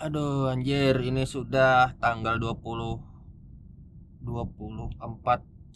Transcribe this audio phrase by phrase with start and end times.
[0.00, 4.96] Aduh anjir ini sudah tanggal 20 24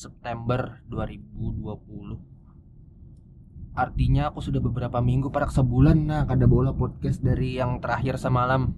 [0.01, 7.85] September 2020 Artinya aku sudah beberapa minggu pada sebulan nah kada bola podcast dari yang
[7.85, 8.73] terakhir semalam.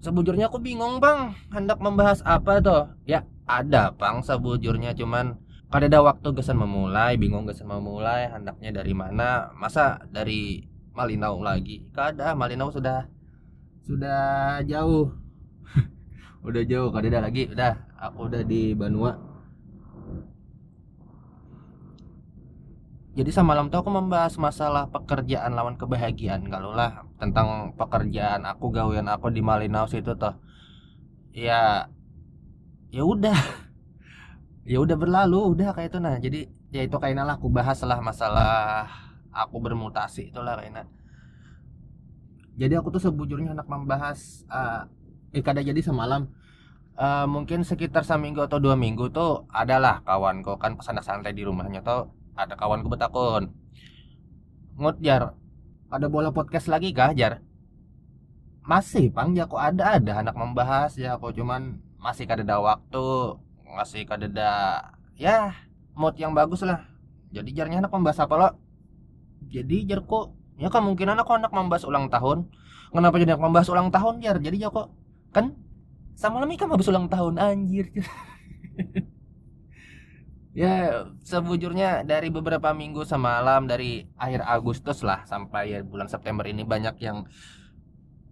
[0.00, 5.36] Sebujurnya aku bingung bang hendak membahas apa tuh Ya ada bang sebujurnya cuman
[5.68, 9.52] kada ada waktu gesan memulai bingung gesan memulai hendaknya dari mana?
[9.52, 11.82] Masa dari Malinau lagi.
[11.90, 13.10] Kada Malinau sudah
[13.82, 15.10] sudah jauh.
[16.46, 17.50] Udah jauh kada ada lagi.
[17.50, 19.16] Udah aku udah di Banua.
[23.14, 27.02] Jadi semalam tuh aku membahas masalah pekerjaan lawan kebahagiaan kalau lah.
[27.18, 30.38] Tentang pekerjaan aku gawean aku di Malinau situ tuh.
[31.34, 31.90] Ya
[32.94, 33.34] ya udah.
[34.64, 36.16] Ya udah berlalu udah kayak itu nah.
[36.16, 39.03] Jadi ya itu kayaknya lah aku bahas lah masalah
[39.34, 40.86] aku bermutasi itulah kayaknya
[42.54, 44.86] jadi aku tuh sebujurnya hendak membahas uh,
[45.34, 46.30] eh kada jadi semalam.
[46.94, 51.82] Uh, mungkin sekitar seminggu atau dua minggu tuh adalah kawanku kan pesan santai di rumahnya
[51.82, 53.50] tuh ada kawanku betakun.
[54.78, 55.34] Ngut jar
[55.90, 57.42] ada bola podcast lagi kah jar?
[58.62, 63.06] Masih pang ya kok ada ada anak membahas ya kok cuman masih kada waktu
[63.74, 64.30] masih kada
[65.18, 65.50] ya
[65.98, 66.86] mood yang bagus lah.
[67.34, 68.48] Jadi jarnya anak membahas apa lo
[69.50, 72.48] jadi jar kok ya kemungkinan aku anak membahas ulang tahun.
[72.94, 74.94] Kenapa jadi anak membahas ulang tahun jar jadi ya kok
[75.34, 75.56] kan
[76.14, 77.90] sama lami kan habis ulang tahun anjir.
[80.54, 86.62] Ya sebujurnya dari beberapa minggu semalam dari akhir Agustus lah sampai ya bulan September ini
[86.62, 87.26] banyak yang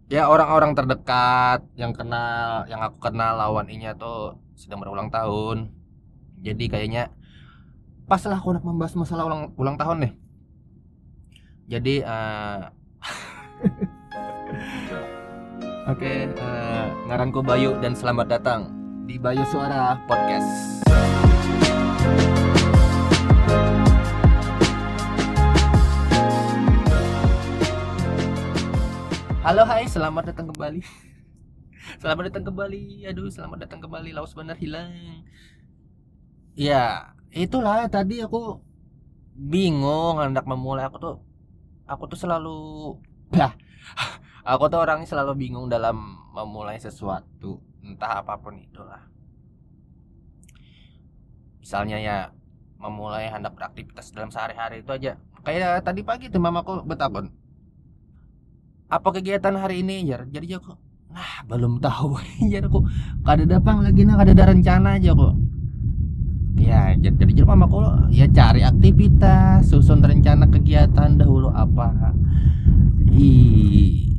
[0.06, 5.74] ya orang-orang terdekat yang kenal yang aku kenal lawan ini tuh sedang berulang tahun.
[6.46, 7.10] Jadi kayaknya
[8.06, 10.12] pas lah aku nak membahas masalah ulang ulang tahun nih
[11.72, 12.68] jadi uh,
[15.88, 18.60] Oke, okay, uh, eh, ngaranku Bayu dan selamat datang
[19.08, 20.84] di Bayu Suara Podcast.
[29.42, 30.84] Halo hai, selamat datang kembali.
[32.02, 33.10] Selamat datang kembali.
[33.10, 34.14] Aduh, selamat datang kembali.
[34.14, 34.94] Laos benar hilang.
[36.54, 38.62] Ya, itulah tadi aku
[39.34, 41.16] bingung hendak memulai aku tuh
[41.92, 42.56] aku tuh selalu
[43.36, 43.52] bah.
[44.42, 49.06] Aku tuh orangnya selalu bingung dalam memulai sesuatu entah apa pun itulah.
[51.62, 52.16] Misalnya ya
[52.82, 55.14] memulai hendak beraktivitas dalam sehari-hari itu aja.
[55.46, 57.30] Kayak tadi pagi tuh mamaku betakon
[58.92, 60.76] apa kegiatan hari ini ya jadi aku
[61.12, 62.20] nah belum tahu.
[62.52, 62.84] Ya aku
[63.24, 65.32] kada dapang lagi nah kada ada rencana aja kok
[66.62, 72.14] ya jadi jadi mamaku ya cari aktivitas susun rencana kegiatan dahulu apa.
[73.12, 74.12] Ih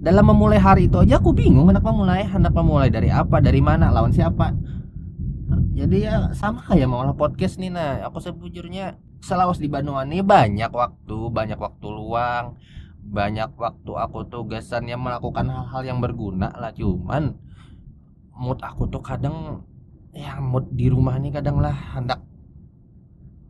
[0.00, 3.92] dalam memulai hari itu aja aku bingung hendak memulai hendak memulai dari apa dari mana
[3.92, 4.54] lawan siapa.
[5.76, 10.72] Jadi ya sama kayak mau podcast nih nah aku sebujurnya selawas di Bandung ini banyak
[10.72, 12.56] waktu banyak waktu luang
[13.06, 17.38] banyak waktu aku tugasan yang melakukan hal-hal yang berguna lah cuman
[18.34, 19.62] mood aku tuh kadang
[20.16, 22.24] ya mood di rumah nih kadang lah hendak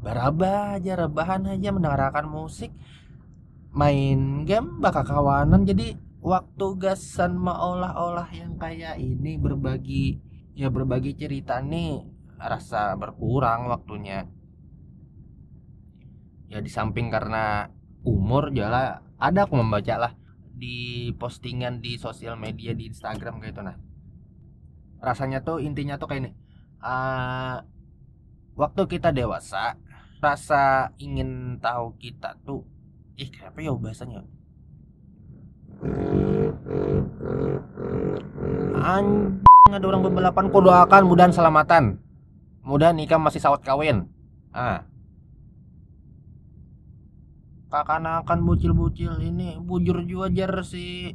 [0.03, 2.75] beraba aja rebahan aja mendengarkan musik
[3.77, 5.62] main game bakal kawanan.
[5.62, 5.94] Jadi
[6.25, 10.19] waktu gasan maolah-olah yang kayak ini berbagi
[10.56, 12.03] ya berbagi cerita nih
[12.41, 14.27] rasa berkurang waktunya.
[16.48, 17.69] Ya di samping karena
[18.06, 20.12] umur jala ada aku membaca lah
[20.56, 23.77] di postingan di sosial media di Instagram kayak itu nah.
[25.03, 26.31] Rasanya tuh intinya tuh kayak ini
[26.86, 27.56] uh,
[28.54, 29.74] waktu kita dewasa
[30.22, 32.62] rasa ingin tahu kita tuh
[33.19, 34.22] ih apa ya bahasanya
[38.80, 42.00] Anjing ada orang berbalapan kau doakan mudahan selamatan.
[42.64, 44.08] Mudah nikah masih sawat kawin.
[44.56, 44.88] Ah.
[47.68, 51.12] Kakanakan bucil-bucil ini bujur juga jar si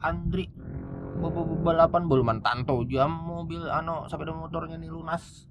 [0.00, 0.48] Andri
[1.62, 5.48] balapan belum tanto jam mobil ano sampai motornya nih lunas.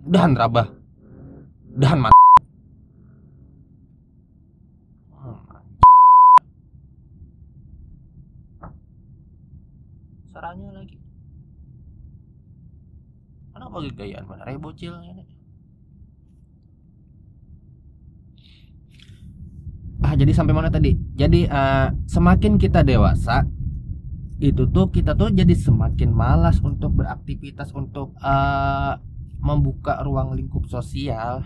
[0.00, 0.68] Dan rabah.
[1.70, 2.20] Dan mati.
[10.40, 10.96] caranya lagi
[13.52, 15.29] kenapa gayaan mana bocil ini
[20.00, 20.96] ah jadi sampai mana tadi?
[21.16, 23.44] Jadi uh, semakin kita dewasa
[24.40, 28.96] itu tuh kita tuh jadi semakin malas untuk beraktivitas untuk uh,
[29.40, 31.44] membuka ruang lingkup sosial.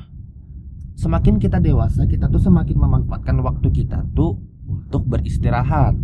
[0.94, 4.38] Semakin kita dewasa kita tuh semakin memanfaatkan waktu kita tuh
[4.70, 5.98] untuk beristirahat.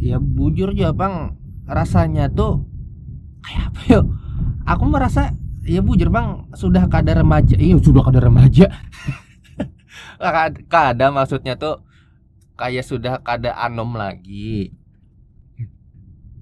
[0.00, 1.36] Ya bujur aja bang.
[1.68, 2.70] Rasanya tuh
[3.44, 4.04] kayak apa yuk
[4.68, 5.32] aku merasa
[5.64, 8.68] ya bujur bang sudah kada remaja iya sudah kada remaja
[10.68, 11.80] kada maksudnya tuh
[12.60, 14.76] kayak sudah kada anom lagi.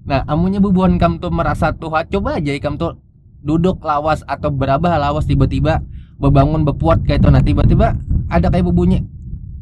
[0.03, 2.99] Nah amunya bubuan kam tuh merasa tuh coba aja ikam tuh
[3.39, 5.79] duduk lawas atau berabah lawas tiba-tiba
[6.19, 7.29] bebangun bepuat kayak itu.
[7.31, 7.95] Nah tiba-tiba
[8.27, 8.99] ada kayak bunyi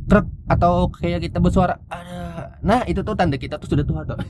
[0.09, 1.77] truk atau kayak kita bersuara
[2.63, 4.17] nah itu tuh tanda kita tuh sudah tua tuh.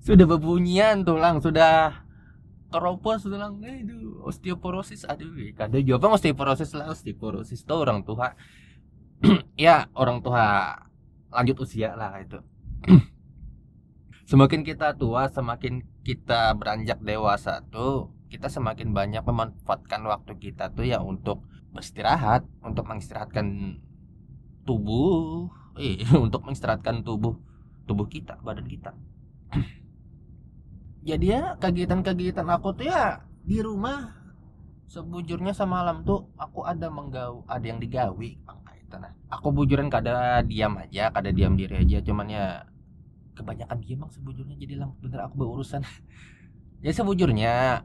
[0.00, 1.92] Sudah bebunyian tulang sudah
[2.70, 5.04] keropos tulang eh, itu osteoporosis.
[5.10, 8.34] Aduh kada apa osteoporosis lah osteoporosis tuh orang tua.
[9.60, 10.72] Ya orang tua
[11.28, 12.40] lanjut usia lah itu.
[14.30, 20.86] Semakin kita tua semakin kita beranjak dewasa tuh kita semakin banyak memanfaatkan waktu kita tuh
[20.86, 21.42] ya untuk
[21.74, 23.78] beristirahat untuk mengistirahatkan
[24.62, 27.34] tubuh eh untuk mengistirahatkan tubuh
[27.90, 28.94] tubuh kita badan kita
[31.00, 34.20] jadi ya kegiatan-kegiatan aku tuh ya di rumah.
[34.90, 38.42] Sebujurnya semalam tuh aku ada menggau ada yang digawi
[38.90, 42.02] nah aku bujuran kada diam aja kada diam diri aja.
[42.02, 42.66] Cuman ya
[43.38, 44.56] kebanyakan diam bang sebujurnya.
[44.58, 45.82] Jadi lang bener aku berurusan.
[46.80, 47.84] Ya sebujurnya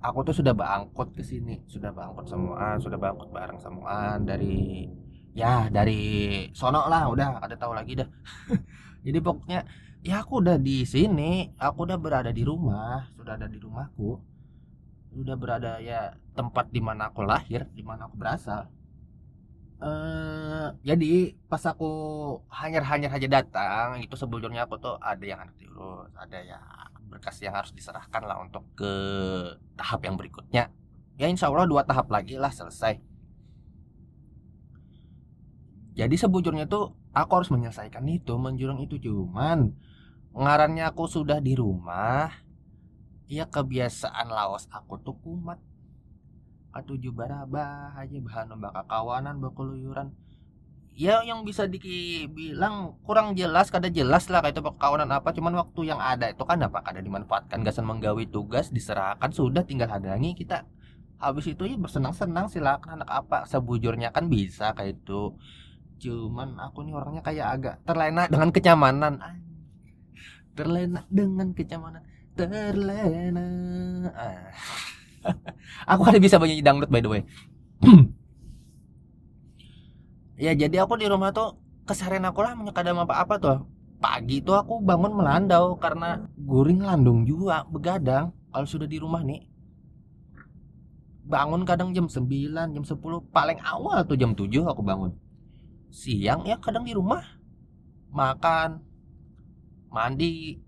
[0.00, 1.60] aku tuh sudah bangkut ke sini.
[1.68, 4.88] Sudah bangkut semua sudah bangkut bareng semua dari
[5.36, 7.38] ya dari sono lah udah.
[7.44, 8.08] Ada tahu lagi dah.
[9.06, 9.60] Jadi pokoknya
[10.02, 11.52] ya aku udah di sini.
[11.58, 13.10] Aku udah berada di rumah.
[13.14, 14.20] Sudah ada di rumahku.
[15.14, 18.70] Sudah berada ya tempat di mana aku lahir di mana aku berasal.
[19.78, 21.86] Uh, jadi pas aku
[22.50, 26.58] hanyar-hanyar aja datang itu sebelumnya aku tuh ada yang harus diurus ada ya
[27.06, 28.92] berkas yang harus diserahkan lah untuk ke
[29.78, 30.74] tahap yang berikutnya.
[31.14, 32.98] Ya insya Allah dua tahap lagi lah selesai.
[35.98, 39.74] Jadi sebujurnya tuh aku harus menyelesaikan itu menjurang itu cuman
[40.38, 42.30] ngarannya aku sudah di rumah
[43.28, 45.58] ya kebiasaan laos aku tuh kumat.
[46.72, 50.14] Atuju barabah aja bahan baka kawanan bakuluyuran
[50.98, 55.30] ya yang bisa dibilang kurang jelas kada jelas lah kayak itu kawanan apa.
[55.30, 56.82] Cuman waktu yang ada itu kan apa?
[56.82, 60.66] Kada dimanfaatkan gasan menggawi tugas diserahkan sudah tinggal hadangi kita.
[61.18, 63.38] Habis itu ya bersenang-senang silakan anak apa?
[63.46, 65.34] Sebujurnya kan bisa kayak itu.
[65.98, 69.18] Cuman aku nih orangnya kayak agak terlena dengan kenyamanan
[70.58, 72.02] terlena dengan kenyamanan.
[72.34, 73.46] Terlena.
[74.10, 74.50] Ah.
[75.94, 77.22] aku ada bisa banyak dangdut by the way.
[80.38, 83.58] Ya jadi aku di rumah tuh kesarian aku lah menyekadam apa apa tuh.
[83.98, 88.30] Pagi tuh aku bangun melandau karena guring landung juga begadang.
[88.54, 89.50] Kalau sudah di rumah nih
[91.26, 92.22] bangun kadang jam 9
[92.54, 93.02] jam 10
[93.34, 95.10] paling awal tuh jam 7 aku bangun.
[95.90, 97.26] Siang ya kadang di rumah
[98.14, 98.87] makan
[99.88, 100.60] mandi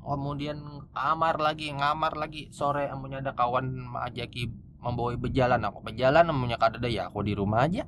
[0.00, 2.48] kemudian kamar lagi ngamar lagi.
[2.54, 7.66] Sore amunya ada kawan ajaki membawa berjalan aku berjalan amunya kada ya aku di rumah
[7.66, 7.84] aja.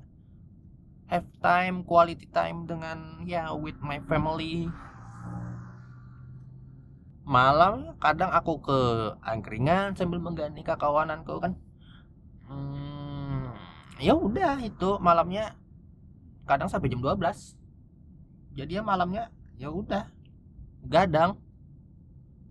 [1.10, 4.70] Have time quality time dengan ya with my family.
[7.26, 8.78] Malam kadang aku ke
[9.22, 11.54] angkringan sambil menggani kawananku kan.
[12.50, 13.54] Hmm,
[14.02, 15.54] ya udah itu malamnya
[16.50, 17.54] kadang sampai jam 12
[18.58, 20.10] jadi ya malamnya ya udah
[20.86, 21.36] gadang.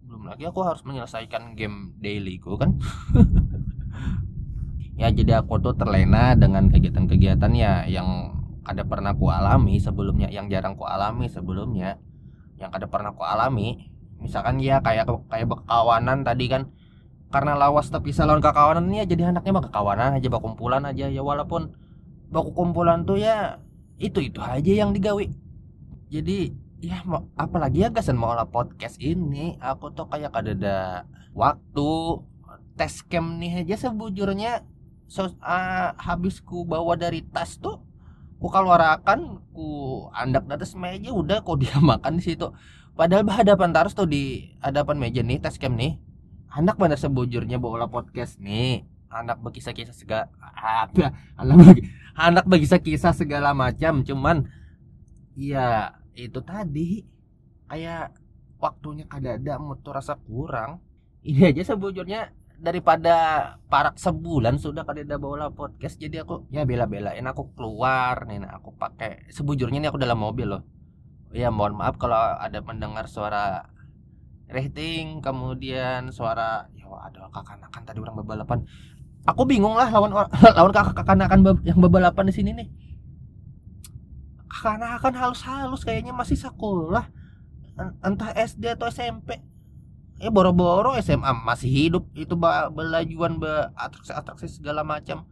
[0.06, 2.78] Belum lagi aku harus menyelesaikan game dailyku kan?
[5.00, 8.36] Ya jadi aku tuh terlena dengan kegiatan-kegiatan ya yang
[8.68, 11.96] ada pernah ku alami sebelumnya yang jarang ku alami sebelumnya
[12.60, 13.88] yang ada pernah ku alami.
[14.20, 16.68] Misalkan ya kayak kayak kawanan tadi kan.
[17.32, 21.24] Karena lawas tapi salon kekawanan ya jadi anaknya mah kekawanan aja bak kumpulan aja ya.
[21.24, 21.72] Walaupun
[22.28, 23.64] baku kumpulan tuh ya
[24.00, 25.34] itu itu aja yang digawi
[26.10, 29.60] jadi ya mau apalagi ya gasan mau lah podcast ini.
[29.60, 31.04] Aku tuh kayak ada
[31.36, 31.90] waktu
[32.80, 34.64] tes cam nih aja sebujurnya.
[35.10, 37.82] So, uh, habis ku bawa dari tas tuh
[38.40, 39.68] ku keluarkan ku
[40.16, 42.48] andak di atas meja udah kok dia makan di situ.
[42.96, 46.00] Padahal hadapan terus tuh di hadapan meja nih tas cam nih.
[46.50, 48.88] Anak bener sebujurnya bawa podcast nih.
[49.10, 51.14] Anak berkisah-kisah segala apa?
[51.34, 51.82] Anak bagi
[52.20, 54.46] anak berkisah-kisah segala macam cuman
[55.40, 57.06] ya itu tadi.
[57.70, 58.18] Kayak
[58.60, 60.84] waktunya kada ada motor rasa kurang.
[61.24, 63.16] Ini aja sebujurnya daripada
[63.72, 65.96] parak sebulan sudah kada bawa podcast.
[65.96, 68.44] Jadi aku ya bela-belain aku keluar nih.
[68.44, 70.64] Nah, aku pakai sebujurnya ini aku dalam mobil loh.
[71.32, 73.70] Ya mohon maaf kalau ada mendengar suara
[74.50, 78.60] rating kemudian suara ya ada kakak-kakan tadi orang balapan
[79.30, 80.10] aku bingung lah lawan
[80.58, 82.68] lawan kakak-kakak yang bebalapan di sini nih
[84.60, 87.08] kakak akan halus-halus kayaknya masih sekolah.
[88.04, 89.40] Entah SD atau SMP
[90.20, 92.04] ya boro-boro SMA masih hidup.
[92.14, 92.36] Itu
[92.76, 95.26] belajuan be atraksi-atraksi segala macam.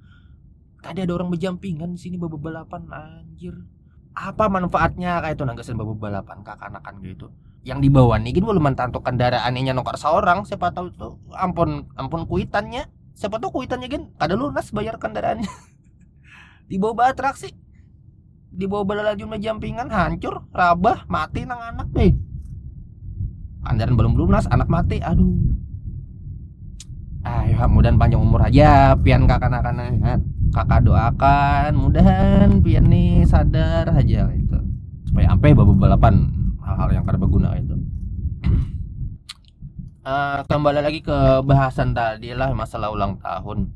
[0.80, 3.54] Tadi ada orang berjampingan di sini bawa balapan anjir.
[4.18, 5.22] Apa manfaatnya?
[5.22, 7.28] Kayak itu nanggasin bawa balapan kakak-anakan gitu.
[7.68, 12.88] Yang dibawa nih gini belum mantanto kendaraannya nongkar seorang siapa tahu itu ampun ampun kuitannya.
[13.12, 15.50] Siapa tahu kuitannya gin ada lunas bayar kendaraannya.
[16.72, 17.52] Dibawa atraksi
[18.58, 22.12] dibawa balajuan jampingan hancur rabah mati nang anak deh
[23.62, 25.30] anggaran belum lunas anak mati aduh.
[27.28, 30.24] Ayo mudah panjang umur aja pian kakak kakak
[30.56, 34.58] kakak doakan mudahan pian nih sadar aja itu
[35.12, 36.32] supaya sampai babu balapan
[36.64, 37.76] hal-hal yang kada berguna itu
[40.08, 43.76] uh, kembali lagi ke bahasan tadi lah masalah ulang tahun.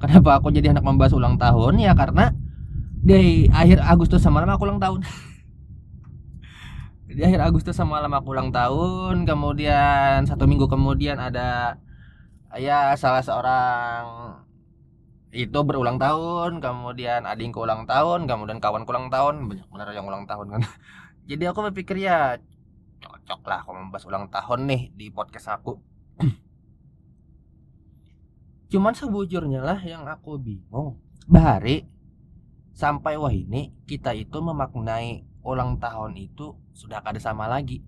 [0.00, 1.78] Kenapa aku jadi anak membahas ulang tahun?
[1.78, 2.32] Ya karena
[3.02, 5.02] di akhir Agustus sama aku ulang tahun.
[7.10, 11.76] Di akhir Agustus sama malam aku ulang tahun kemudian satu minggu kemudian ada
[12.56, 14.04] ya salah seorang
[15.34, 20.24] itu berulang tahun kemudian adingku ulang tahun kemudian kawan ulang tahun banyak benar yang ulang
[20.24, 20.62] tahun kan.
[21.28, 22.38] Jadi aku berpikir ya
[23.02, 25.76] cocok lah kalau membahas ulang tahun nih di podcast aku.
[28.72, 31.91] Cuman sebujurnya lah yang aku bingung bahari
[32.72, 37.84] sampai wah ini kita itu memaknai ulang tahun itu sudah kada sama lagi.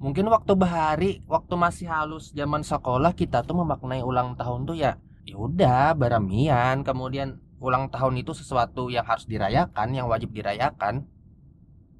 [0.00, 4.96] Mungkin waktu bahari, waktu masih halus zaman sekolah kita tuh memaknai ulang tahun tuh ya
[5.28, 11.04] ya udah baramian, kemudian ulang tahun itu sesuatu yang harus dirayakan, yang wajib dirayakan.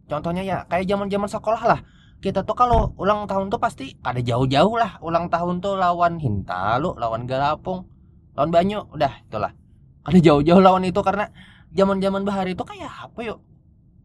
[0.08, 1.80] Contohnya ya kayak zaman-zaman sekolah lah.
[2.20, 5.00] Kita tuh kalau ulang tahun tuh pasti ada jauh-jauh lah.
[5.00, 7.88] Ulang tahun tuh lawan Hintalu, lawan Galapung,
[8.36, 9.52] lawan Banyu, udah itulah.
[10.04, 11.32] Ada jauh-jauh lawan itu karena
[11.74, 13.40] zaman-zaman bahari itu kayak apa yuk?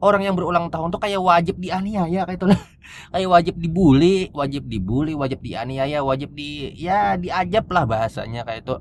[0.03, 2.47] orang yang berulang tahun tuh kayak wajib dianiaya kayak itu
[3.13, 8.75] kayak wajib dibully wajib dibully wajib dianiaya wajib di ya diajab lah bahasanya kayak itu.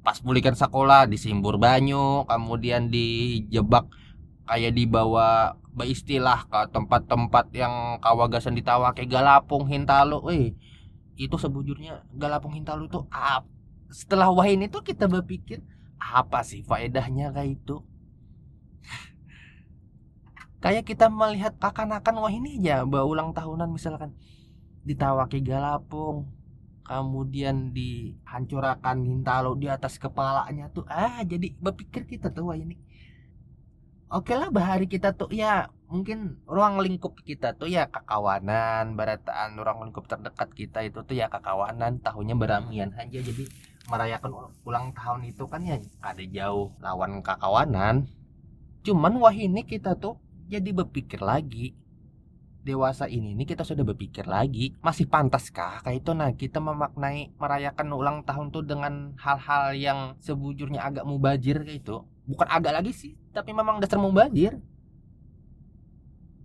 [0.00, 3.90] Pas pulihkan sekolah disimbur banyu kemudian dijebak
[4.46, 10.46] kayak dibawa beristilah ke tempat-tempat yang kawagasan ditawa kayak Galapung Hintalu weh
[11.18, 13.50] itu sebujurnya Galapung Hintalu itu apa
[13.90, 15.60] setelah wah ini tuh kita berpikir
[16.00, 17.82] apa sih faedahnya kayak itu?
[20.64, 24.16] Kayak kita melihat akan-akan wah ini aja bawa ulang tahunan misalkan.
[24.86, 26.32] Ditawaki galapung
[26.86, 32.78] kemudian dihancurkan hintalo di atas kepalanya tuh ah jadi berpikir kita tuh wah ini.
[34.06, 39.86] Oke lah bahari kita tuh ya mungkin ruang lingkup kita tuh ya kakawanan barataan ruang
[39.86, 43.44] lingkup terdekat kita itu tuh ya kakawanan tahunnya beramian aja jadi
[43.86, 48.10] merayakan ulang tahun itu kan ya ada jauh lawan kakawanan
[48.86, 51.74] cuman wah ini kita tuh jadi berpikir lagi.
[52.66, 54.74] Dewasa ini nih kita sudah berpikir lagi.
[54.82, 56.10] Masih pantaskah kayak itu?
[56.14, 62.02] Nah kita memaknai merayakan ulang tahun tuh dengan hal-hal yang sebujurnya agak mubazir kayak itu.
[62.26, 64.58] Bukan agak lagi sih tapi memang dasar mubazir.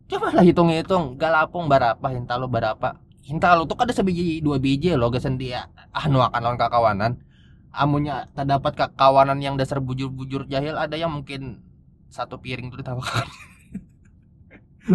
[0.05, 2.05] Coba lah hitung-hitung galapung berapa?
[2.13, 3.01] Hintalo berapa?
[3.25, 7.21] Hintalo tuh kan ada sebiji dua biji loh gasan dia anu akan lawan kakawanan
[7.71, 11.63] amunya terdapat kakawanan yang dasar bujur-bujur jahil ada yang mungkin
[12.11, 13.27] satu piring tuh ditawakan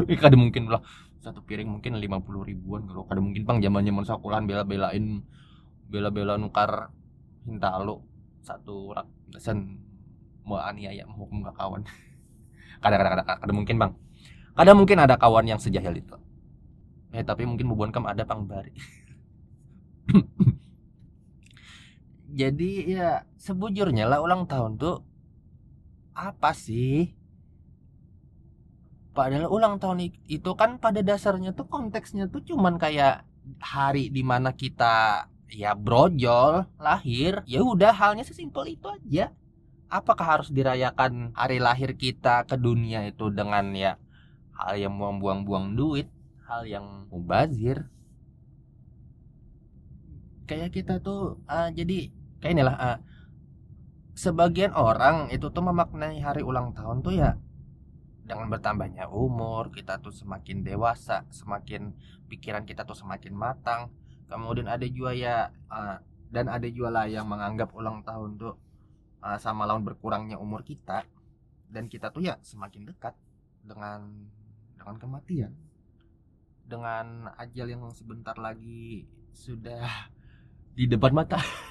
[0.23, 0.85] kada mungkin lah
[1.21, 5.25] satu piring mungkin lima puluh ribuan kalau kada mungkin bang zaman zaman sekolahan bela belain
[5.91, 6.93] bela bela nukar
[7.49, 8.05] hintalo
[8.47, 9.09] satu rak
[9.43, 9.83] sen
[10.47, 11.83] mau aniaya mau hukum kawan.
[12.83, 13.93] Kada kada kada kada mungkin bang.
[14.55, 16.15] Kada mungkin ada kawan yang sejahil itu.
[17.11, 18.71] Eh tapi mungkin bubuan kam ada pang bari
[22.37, 23.09] jadi ya
[23.41, 25.01] sebujurnya lah ulang tahun tuh
[26.13, 27.17] apa sih?
[29.17, 33.25] Padahal ulang tahun itu kan pada dasarnya tuh konteksnya tuh cuman kayak
[33.57, 39.33] hari di mana kita ya brojol lahir ya udah halnya sesimpel itu aja.
[39.89, 43.97] Apakah harus dirayakan hari lahir kita ke dunia itu dengan ya
[44.61, 46.13] hal yang membuang-buang duit
[46.45, 47.89] hal yang mubazir?
[50.45, 52.13] Kayak kita tuh uh, jadi
[52.47, 52.99] kayak inilah uh,
[54.15, 57.35] sebagian orang itu tuh memaknai hari ulang tahun tuh ya
[58.23, 61.91] dengan bertambahnya umur kita tuh semakin dewasa semakin
[62.31, 63.91] pikiran kita tuh semakin matang.
[64.31, 65.99] Kemudian ada juga ya uh,
[66.31, 68.55] dan ada juga lah yang menganggap ulang tahun tuh
[69.27, 71.03] uh, sama lawan berkurangnya umur kita
[71.67, 73.19] dan kita tuh ya semakin dekat
[73.67, 74.07] dengan
[74.79, 75.51] dengan kematian.
[76.63, 80.15] Dengan ajal yang sebentar lagi sudah
[80.79, 81.43] di depan mata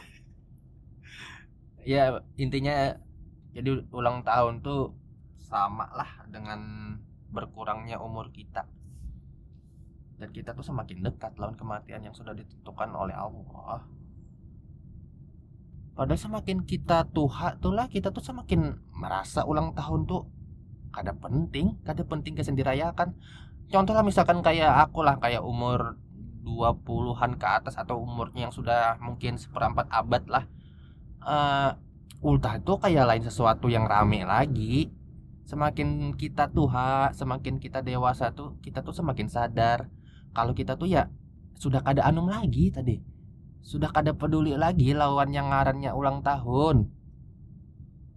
[1.85, 2.97] ya intinya
[3.53, 4.91] jadi ulang tahun tuh
[5.37, 6.59] sama lah dengan
[7.29, 8.65] berkurangnya umur kita.
[10.19, 13.85] Dan kita tuh semakin dekat lawan kematian yang sudah ditentukan oleh Allah.
[15.95, 20.27] Padahal semakin kita tua tuh lah kita tuh semakin merasa ulang tahun tuh
[20.91, 23.15] kada penting kada penting kesan dirayakan.
[23.71, 25.95] Contoh lah misalkan kayak aku lah kayak umur
[26.43, 30.43] 20-an ke atas atau umurnya yang sudah mungkin seperempat abad lah
[31.25, 31.73] uh,
[32.21, 34.93] ultah itu kayak lain sesuatu yang rame lagi.
[35.45, 39.89] Semakin kita tua semakin kita dewasa tuh kita tuh semakin sadar.
[40.33, 41.09] Kalau kita tuh ya
[41.57, 42.97] sudah kada anum lagi tadi.
[43.65, 46.89] Sudah kada peduli lagi lawan yang ngarannya ulang tahun.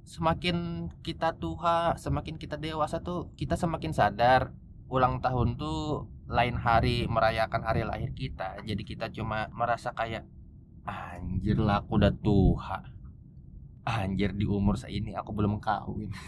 [0.08, 4.56] Semakin kita tua semakin kita dewasa tuh kita semakin sadar.
[4.88, 8.56] Ulang tahun tuh lain hari merayakan hari lahir kita.
[8.64, 10.24] Jadi kita cuma merasa kayak
[10.88, 12.97] anjir lah aku udah tua
[13.88, 16.12] anjir di umur saya ini aku belum kawin.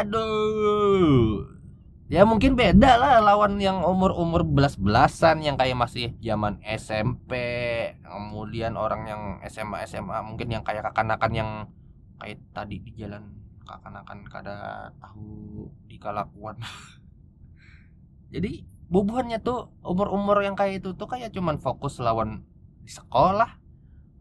[0.00, 1.44] Aduh.
[2.08, 7.36] Ya mungkin beda lah lawan yang umur umur belas belasan yang kayak masih zaman SMP
[8.00, 11.50] kemudian orang yang SMA SMA mungkin yang kayak kakanakan yang
[12.16, 13.28] kayak tadi di jalan
[13.68, 16.56] akan-akan kada tahu di kalakuan
[18.32, 22.40] jadi bubuhannya tuh umur-umur yang kayak itu tuh kayak cuman fokus lawan
[22.88, 23.57] di sekolah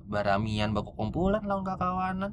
[0.07, 2.31] baramian baku kumpulan lawan kakawanan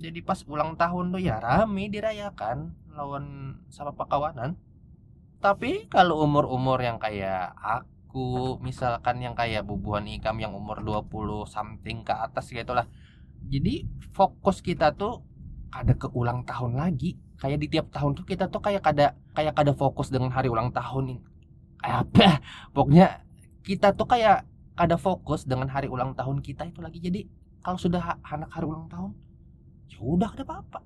[0.00, 4.56] jadi pas ulang tahun tuh ya rame dirayakan lawan sama pakawanan
[5.40, 12.04] tapi kalau umur-umur yang kayak aku misalkan yang kayak bubuhan ikam yang umur 20 something
[12.04, 12.88] ke atas gitu lah
[13.48, 15.24] jadi fokus kita tuh
[15.70, 17.16] ada ke ulang tahun lagi.
[17.40, 20.74] Kayak di tiap tahun tuh kita tuh kayak kada kayak kada fokus dengan hari ulang
[20.74, 21.22] tahun ini.
[21.80, 22.44] Apa?
[22.76, 23.24] Pokoknya
[23.64, 24.44] kita tuh kayak
[24.80, 27.04] kada fokus dengan hari ulang tahun kita itu lagi.
[27.04, 27.28] Jadi
[27.60, 29.12] kalau sudah anak hari ulang tahun
[29.92, 30.80] ya udah ada apa-apa.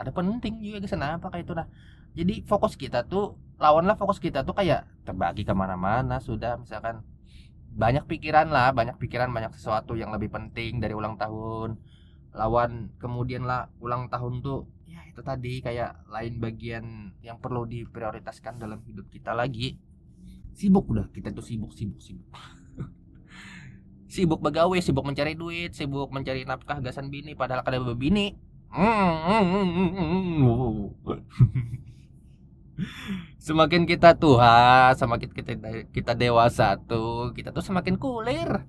[0.00, 1.68] Ada penting juga ke sana apa kayak itu nah
[2.16, 6.56] jadi fokus kita tuh lawanlah fokus kita tuh kayak terbagi ke mana-mana sudah.
[6.56, 7.04] Misalkan
[7.76, 11.76] banyak pikiran lah banyak pikiran banyak sesuatu yang lebih penting dari ulang tahun.
[12.32, 16.84] Lawan kemudian lah ulang tahun tuh ya itu tadi kayak lain bagian
[17.20, 19.76] yang perlu diprioritaskan dalam hidup kita lagi.
[20.56, 22.32] Sibuk udah kita tuh sibuk sibuk sibuk
[24.06, 28.38] sibuk begawe sibuk mencari duit sibuk mencari nafkah gasan bini padahal kada bini.
[33.40, 35.56] Semakin kita tua semakin kita
[35.94, 38.66] kita dewasa tuh kita tuh semakin kulir.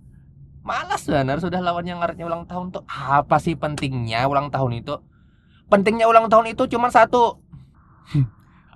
[0.64, 2.84] Malas benar sudah lawan yang ngaretnya ulang tahun tuh.
[2.88, 5.00] Apa sih pentingnya ulang tahun itu?
[5.68, 7.40] Pentingnya ulang tahun itu cuma satu.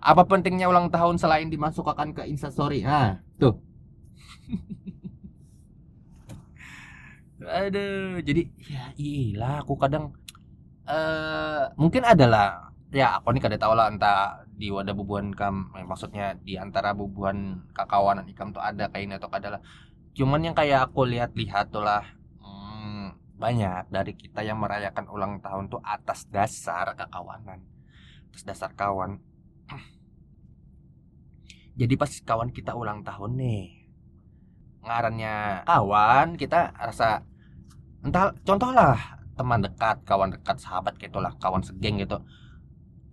[0.01, 3.61] Apa pentingnya ulang tahun selain dimasukkan ke instastory nah tuh
[7.41, 10.13] aduh jadi ya iyalah aku kadang
[10.85, 15.85] uh, mungkin adalah ya aku nih kada tahu lah entah di wadah bubuhan kam eh,
[15.87, 19.61] maksudnya di antara bubuhan kakawanan ikam tuh ada kainnya atau kada lah.
[20.11, 22.03] Cuman yang kayak aku lihat-lihat tuh lah
[22.43, 27.63] hmm, banyak dari kita yang merayakan ulang tahun tuh atas dasar kekawanan
[28.31, 29.17] atas dasar kawan.
[31.79, 33.63] Jadi pas kawan kita ulang tahun nih
[34.81, 37.21] ngarannya kawan kita rasa
[38.01, 42.21] entah contoh lah teman dekat kawan dekat sahabat gitu lah kawan segeng gitu.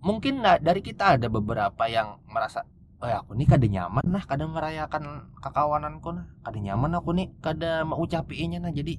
[0.05, 2.65] Mungkin dari kita ada beberapa yang merasa
[2.99, 7.31] oh ya aku nih kada nyaman nah kada merayakan kekawananku nah kada nyaman aku nih
[7.39, 8.75] kada mau ucapinya nah.
[8.75, 8.99] Jadi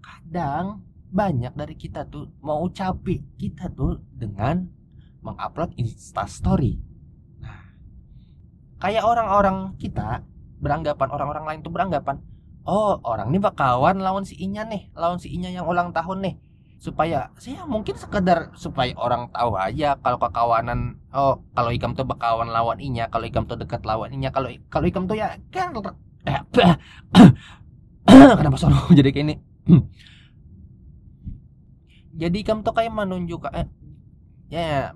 [0.00, 4.66] kadang banyak dari kita tuh mau ucapi kita tuh dengan
[5.24, 6.80] mengupload instastory
[7.40, 7.72] nah
[8.80, 10.24] kayak orang-orang kita
[10.60, 12.16] beranggapan orang-orang lain tuh beranggapan
[12.64, 16.34] oh orang ini bakawan lawan si Inya nih lawan si Inya yang ulang tahun nih.
[16.80, 22.52] Supaya saya mungkin sekedar supaya orang tahu aja kalau kekawanan oh kalau ikam tuh bakawan
[22.52, 25.72] lawan inya kalau ikam tuh dekat lawan inya kalau kalau ikam tuh ya kan
[26.28, 26.44] eh,
[28.36, 29.34] kenapa sono jadi kayak ini?
[32.14, 33.66] Jadi ikam tuh kayak menunjuk eh,
[34.52, 34.94] ya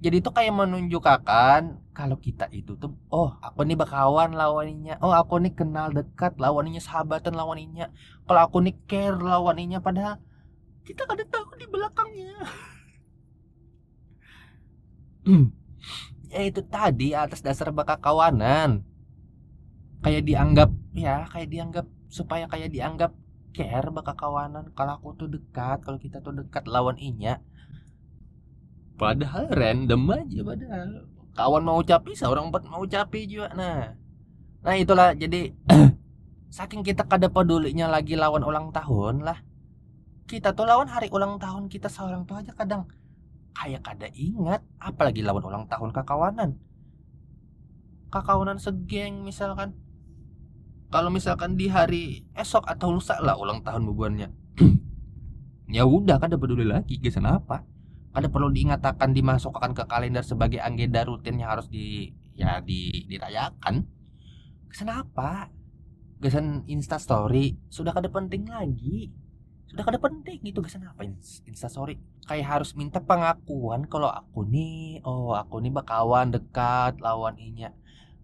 [0.00, 5.38] jadi itu kayak menunjukkan kalau kita itu tuh oh aku nih bakawan lawaninya oh aku
[5.38, 7.88] nih kenal dekat lawaninya sahabatan lawaninya
[8.26, 10.18] kalau aku nih care lawaninya padahal
[10.84, 12.32] kita kada tahu di belakangnya.
[16.34, 18.82] Ya itu tadi atas dasar bakal kawanan
[20.02, 23.14] kayak dianggap ya kayak dianggap supaya kayak dianggap
[23.54, 27.38] care bakal kawanan kalau aku tuh dekat kalau kita tuh dekat lawan inya
[28.98, 30.90] padahal random aja padahal
[31.34, 33.50] kawan mau capi seorang empat mau capi juga.
[33.52, 33.94] Nah
[34.64, 35.12] nah itulah.
[35.12, 35.52] Jadi
[36.56, 39.42] saking kita kada pedulinya lagi lawan ulang tahun lah.
[40.24, 42.88] Kita tuh lawan hari ulang tahun kita seorang tuh aja kadang
[43.52, 44.62] kayak kada ingat.
[44.80, 46.56] Apalagi lawan ulang tahun kakawanan
[48.14, 49.74] kakawanan segeng misalkan.
[50.94, 54.30] Kalau misalkan di hari esok atau lusa lah ulang tahun bubuannya.
[55.64, 57.64] Ya udah kada peduli lagi kesan apa
[58.14, 63.82] kada perlu diingatakan dimasukkan ke kalender sebagai agenda rutin yang harus di ya di dirayakan.
[64.86, 65.50] Apa?
[66.22, 69.10] Kesan insta story sudah kada penting lagi.
[69.74, 71.02] Udah kada penting gitu guys apa
[71.50, 71.98] instastory
[72.30, 77.74] kayak harus minta pengakuan kalau aku nih oh aku nih bakawan dekat lawan inya.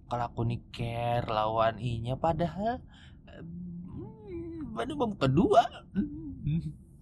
[0.06, 2.78] Kalau aku nih care lawan inya padahal
[3.26, 5.66] hmm, baru kedua.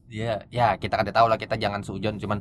[0.09, 2.41] Ya ya kita kada tahu lah kita jangan sujon cuman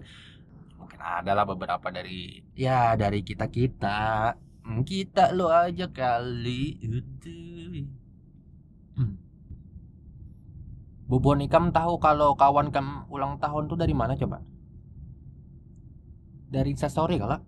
[1.07, 4.35] mungkin ada lah beberapa dari ya dari kita kita
[4.67, 6.75] hmm, kita lo aja kali
[8.95, 9.13] hmm.
[11.07, 14.43] Bu Bonikam tahu kalau kawan kam ulang tahun tuh dari mana coba?
[16.51, 17.39] Dari Instastory kalau?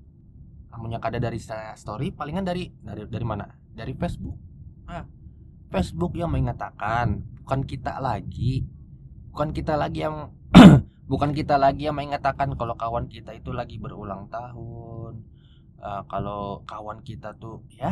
[0.72, 3.52] Kamunya kada dari Instastory, palingan dari dari dari mana?
[3.76, 4.40] Dari Facebook.
[4.88, 5.04] Ah,
[5.76, 8.64] Facebook yang mengatakan bukan kita lagi,
[9.36, 10.32] bukan kita lagi yang
[11.10, 15.26] bukan kita lagi yang mengatakan kalau kawan kita itu lagi berulang tahun.
[15.80, 17.90] Uh, kalau kawan kita tuh ya,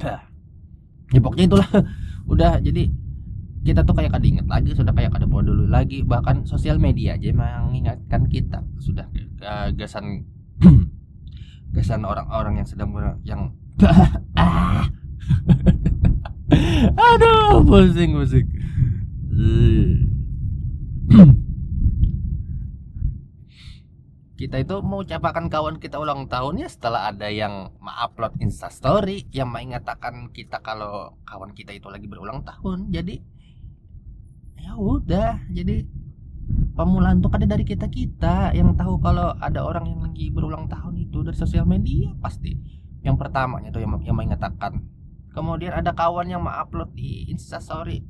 [0.00, 0.20] dah.
[1.14, 1.70] Ya pokoknya itulah.
[2.32, 2.90] Udah jadi
[3.66, 7.34] kita tuh kayak kada inget lagi sudah kayak kada dulu lagi bahkan sosial media aja
[7.34, 9.10] mengingatkan kita sudah
[9.42, 10.22] uh, gasan
[11.74, 12.94] gasan orang-orang yang sedang
[13.26, 13.50] yang
[17.10, 18.46] aduh pusing pusing
[24.36, 29.48] kita itu mau ucapkan kawan kita ulang tahun ya setelah ada yang mengupload instastory yang
[29.48, 32.92] mengatakan kita kalau kawan kita itu lagi berulang tahun.
[32.92, 33.16] Jadi
[34.60, 35.40] ya udah.
[35.48, 35.88] Jadi
[36.76, 41.08] pemulaan tuh ada dari kita kita yang tahu kalau ada orang yang lagi berulang tahun
[41.08, 42.52] itu dari sosial media pasti.
[43.00, 44.84] Yang pertamanya tuh yang yang mengatakan
[45.32, 48.04] kemudian ada kawan yang mengupload di instastory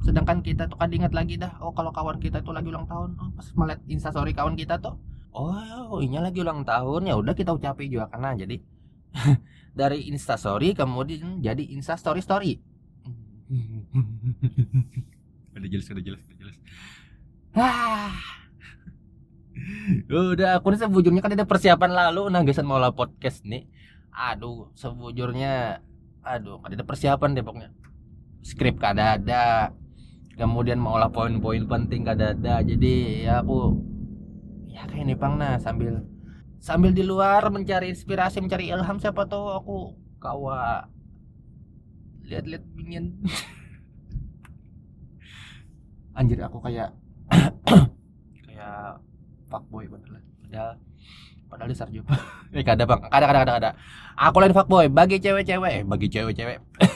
[0.00, 3.16] sedangkan kita tuh kan ingat lagi dah oh kalau kawan kita itu lagi ulang tahun
[3.20, 4.96] oh, pas melihat instastory kawan kita tuh
[5.34, 7.10] oh ini lagi ulang tahun.
[7.10, 8.56] Ya udah kita ucapin juga karena jadi
[9.80, 12.52] dari instastory kemudian jadi instastory story
[15.58, 16.56] udah jelas udah jelas udah jelas.
[17.58, 18.14] Ah.
[20.06, 22.30] Udah aku nih sebujurnya kan ada persiapan lalu.
[22.30, 23.66] Nah gesan mau lah podcast nih.
[24.14, 25.82] Aduh sebujurnya
[26.22, 27.74] aduh kan ada persiapan deh pokoknya.
[28.46, 29.74] Skrip kada ada
[30.38, 32.94] kemudian mau lah poin-poin penting kada ada jadi
[33.28, 33.76] ya aku
[34.80, 36.00] ya kayak ini pang nah sambil
[36.56, 39.76] sambil di luar mencari inspirasi mencari ilham siapa tahu aku
[40.16, 40.88] kawa.
[42.24, 43.20] Lihat-lihat ingin
[46.18, 46.96] anjir aku kayak
[48.48, 49.04] kayak
[49.52, 50.70] fuckboy bener lah padahal
[51.50, 52.16] padahal di sarjana
[52.56, 53.00] eh kada bang.
[53.04, 53.70] Kada kada kada kada.
[54.16, 54.88] Aku lain fuckboy.
[54.88, 55.72] Bagi cewek-cewek.
[55.80, 56.60] Eh bagi cewek-cewek.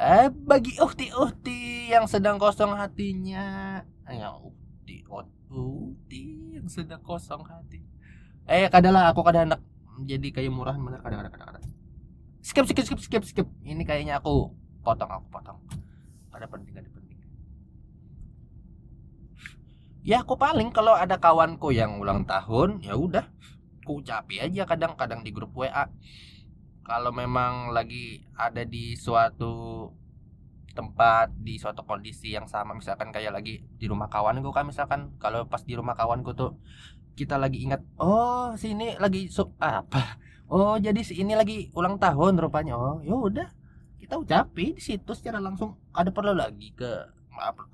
[0.00, 3.84] Eh bagi uhti uhti yang sedang kosong hatinya.
[4.08, 5.39] Yang uhti uhti
[6.54, 7.82] yang sedang kosong hati.
[8.46, 9.60] Eh kada lah aku kada anak
[10.06, 11.60] jadi kayak murahan bener kada kada kada kada
[12.40, 13.48] skip skip skip skip skip.
[13.62, 15.58] Ini kayaknya aku potong aku potong.
[16.32, 17.18] Ada penting ada penting.
[20.00, 23.26] Ya aku paling kalau ada kawanku yang ulang tahun ya udah.
[23.84, 25.88] Aku ucapi aja kadang-kadang di grup WA
[26.84, 29.86] kalau memang lagi ada di suatu
[30.80, 32.72] tempat di suatu kondisi yang sama.
[32.72, 36.56] Misalkan kayak lagi di rumah kawanku kan misalkan kalau pas di rumah kawanku tuh
[37.20, 40.16] kita lagi ingat oh sini lagi su apa?
[40.48, 42.74] Oh jadi si ini lagi ulang tahun rupanya.
[42.80, 43.48] Oh ya udah
[44.00, 45.76] kita ucapi di situ secara langsung.
[45.92, 46.90] Ada perlu lagi ke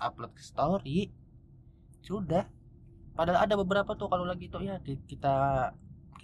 [0.03, 1.09] upload, ke story?
[2.03, 2.45] Sudah.
[3.17, 5.73] Padahal ada beberapa tuh kalau lagi tuh ya kita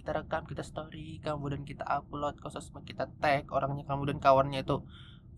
[0.03, 4.83] kita rekam kita story kemudian kita upload sosmed kita tag orangnya kemudian kawannya itu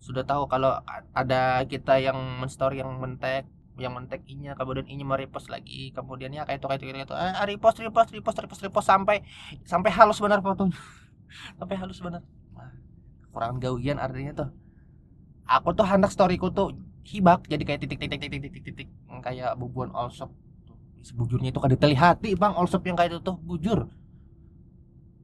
[0.00, 0.80] sudah tahu kalau
[1.16, 6.48] ada kita yang menstory yang mentag yang mentag inya kemudian inya merepost lagi kemudian ya
[6.48, 7.16] kayak itu kayak itu kayak itu.
[7.16, 9.20] Eh, repost repost repost repost repost sampai
[9.68, 10.76] sampai halus benar fotonya.
[11.58, 12.22] Sampai halus benar.
[13.34, 14.48] Kurang gawian artinya tuh.
[15.44, 16.72] Aku tuh hendak storyku tuh
[17.04, 18.88] hibak jadi kayak titik titik titik titik titik
[19.22, 20.32] kayak bubuan all shop
[21.06, 23.86] sebujurnya itu kan terlihat bang all shop yang kayak itu tuh bujur.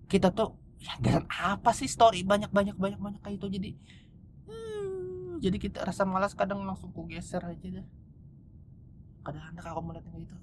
[0.06, 2.22] Kita tuh ya apa sih story?
[2.22, 3.46] Banyak banyak banyak banyak kayak itu.
[3.48, 3.70] Jadi
[5.42, 7.87] jadi kita rasa malas kadang langsung ku geser aja deh
[9.26, 10.37] kadang anak aku melihat kayak itu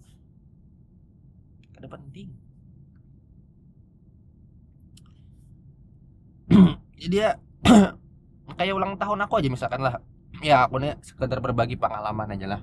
[1.72, 2.30] kadang penting
[7.00, 7.30] jadi ya
[8.60, 10.04] kayak ulang tahun aku aja misalkan lah.
[10.44, 12.62] Ya aku nih sekedar berbagi pengalaman aja lah.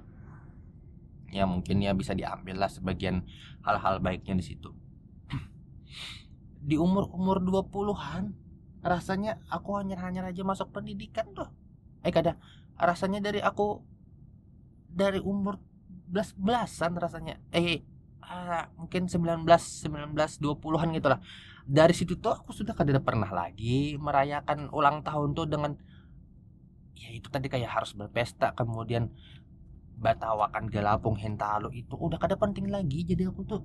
[1.33, 3.25] Ya mungkin ya bisa diambil lah sebagian
[3.64, 4.70] hal-hal baiknya di situ.
[6.68, 8.35] Di umur umur 20-an
[8.87, 11.51] rasanya aku hanya hanya aja masuk pendidikan tuh
[12.07, 12.38] eh kada
[12.79, 13.83] rasanya dari aku
[14.87, 15.59] dari umur
[16.07, 17.42] belas belasan rasanya.
[17.51, 17.83] Eh
[18.23, 21.21] ah, mungkin 19 19 20-an gitu lah
[21.66, 25.75] dari situ tuh aku sudah kada pernah lagi merayakan ulang tahun tuh dengan
[26.95, 29.11] ya itu tadi kayak harus berpesta kemudian
[29.99, 33.03] batawakan galapung hentalu itu udah kada penting lagi.
[33.03, 33.61] Jadi aku tuh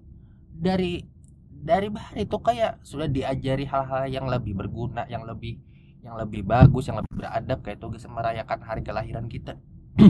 [0.49, 1.05] dari
[1.51, 5.61] dari bahar itu kayak sudah diajari hal-hal yang lebih berguna yang lebih
[6.01, 9.57] yang lebih bagus yang lebih beradab kayak itu bisa merayakan hari kelahiran kita.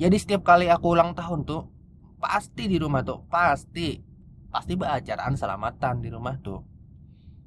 [0.00, 1.68] Jadi setiap kali aku ulang tahun tuh
[2.16, 4.00] pasti di rumah tuh pasti
[4.48, 6.64] pasti beracaraan selamatan di rumah tuh.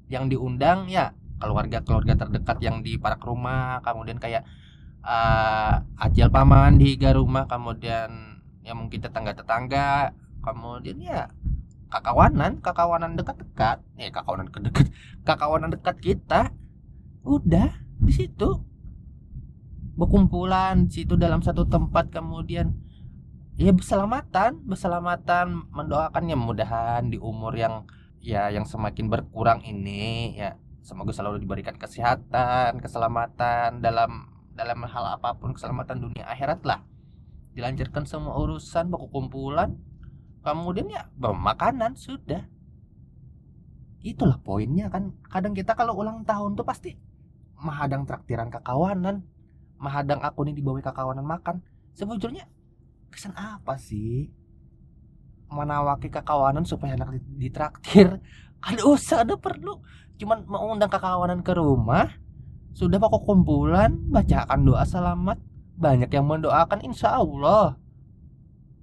[0.05, 1.09] Yang diundang ya
[1.41, 4.45] keluarga-keluarga terdekat yang di parak rumah kemudian kayak
[5.03, 11.29] uh, ajal paman di rumah kemudian ya mungkin tetangga-tetangga kemudian ya
[11.89, 14.89] kakawanan kakawanan dekat-dekat ya kakawanan dekat
[15.27, 16.41] kakawanan dekat kita
[17.25, 18.61] udah di situ.
[19.97, 22.75] Berkumpulan di situ dalam satu tempat kemudian
[23.55, 27.87] ya berselamatan berselamatan mendoakannya mudahan di umur yang
[28.19, 30.59] ya yang semakin berkurang ini ya.
[30.85, 36.85] Semoga selalu diberikan kesehatan keselamatan dalam dalam hal apa pun keselamatan dunia akhirat lah.
[37.55, 39.79] Dilancarkan semua urusan baku kumpulan
[40.45, 42.45] kemudian ya makanan sudah.
[44.05, 45.17] Itulah poinnya kan.
[45.31, 46.93] Kadang kita kalau ulang tahun tuh pasti
[47.59, 49.23] mahadang traktiran kekawanan.
[49.79, 51.59] Mahadang aku nih dibawa kekawanan makan.
[51.95, 52.47] Sebetulnya
[53.11, 54.31] kesan apa sih?
[55.51, 58.19] Menawaki kekawanan supaya anak ditraktir?
[58.65, 59.77] Ada usah ada perlu.
[60.17, 62.09] Cuman mau undang kekawanan ke rumah
[62.73, 65.37] sudah pokok kumpulan bacakan doa selamat.
[65.77, 67.77] Banyak yang mendoakan insya Allah.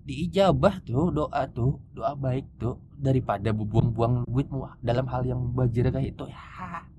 [0.06, 2.78] Diijabah tuh doa tuh doa baik tuh.
[2.94, 4.46] Daripada buang-buang duit
[4.78, 6.38] dalam hal yang bajir kayak itu ya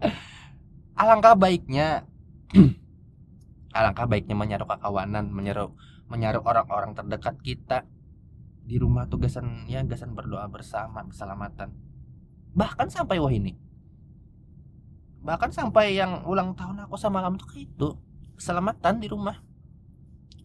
[0.94, 2.06] alangkah baiknya
[3.78, 5.74] alangkah baiknya menyaruh kekawanan menyaruh
[6.14, 7.78] menyaruh orang-orang terdekat kita.
[8.64, 11.76] Di rumah tugasan ya gasan berdoa bersama keselamatan.
[12.56, 13.60] Bahkan sampai wah ini.
[15.20, 17.88] Bahkan sampai yang ulang tahun aku sama kamu tuh itu
[18.40, 19.36] keselamatan di rumah.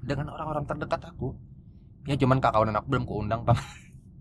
[0.02, 1.36] Dengan orang-orang terdekat aku.
[2.10, 3.58] Ya cuman kakaunan aku belum keundang bang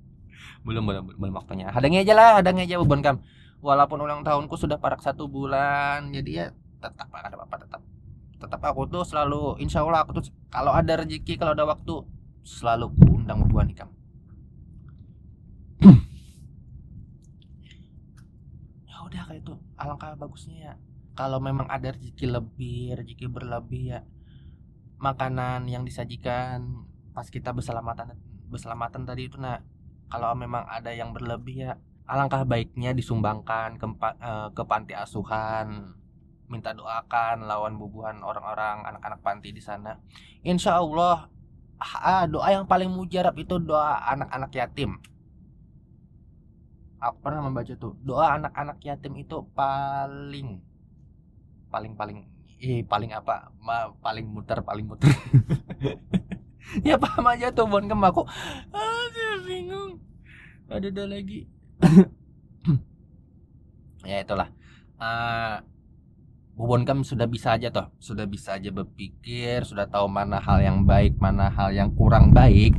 [0.67, 1.71] belum belum belum waktunya.
[1.71, 3.17] Hadangnya aja lah hadangnya aja beban kam
[3.61, 6.45] walaupun ulang tahunku sudah parak satu bulan jadi ya
[6.81, 7.81] tetap ada apa tetap
[8.37, 12.05] tetap aku tuh selalu insya Allah aku tuh kalau ada rezeki kalau ada waktu
[12.45, 13.89] selalu undang beban ikam
[19.07, 20.73] udah kayak itu alangkah bagusnya ya.
[21.17, 23.99] Kalau memang ada rezeki lebih rezeki berlebih ya
[25.01, 28.13] makanan yang disajikan pas kita berselamatan
[28.49, 29.61] berselamatan tadi itu nah
[30.09, 31.73] kalau memang ada yang berlebih ya
[32.07, 33.85] alangkah baiknya disumbangkan ke,
[34.23, 35.93] eh, ke panti asuhan
[36.47, 39.99] minta doakan lawan bubuhan orang-orang anak-anak panti di sana.
[40.47, 41.27] Insya Allah
[41.77, 44.95] ah, doa yang paling mujarab itu doa anak-anak yatim.
[46.97, 50.63] Aku pernah membaca tuh doa anak-anak yatim itu paling
[51.67, 52.17] paling paling
[52.63, 53.51] eh paling apa?
[53.59, 55.11] Ma, paling muter paling muter.
[56.83, 58.27] Ya paham aja tuh bon kem aku
[58.75, 60.03] aduh bingung.
[60.67, 61.47] Ada ada lagi
[64.09, 64.49] ya itulah
[64.97, 65.61] uh,
[66.57, 70.89] Bubon kam sudah bisa aja toh sudah bisa aja berpikir sudah tahu mana hal yang
[70.89, 72.73] baik mana hal yang kurang baik